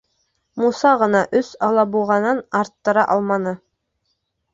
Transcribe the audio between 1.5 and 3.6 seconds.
алабуғанан арттыра алманы.